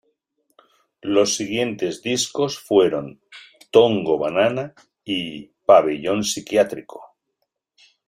Los 1.03 1.35
siguientes 1.35 2.01
discos 2.01 2.57
fueron 2.57 3.21
""Tongo 3.69 4.17
banana"" 4.17 4.73
y 5.05 5.49
""Pabellón 5.67 6.23
psiquiátrico"". 6.23 7.05